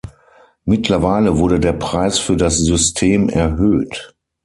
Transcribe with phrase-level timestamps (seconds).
[0.65, 4.15] Mittlerweile wurde der Preis für das System erhöht.